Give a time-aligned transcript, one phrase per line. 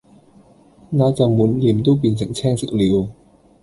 [0.89, 3.07] 那就滿臉都變成青色了。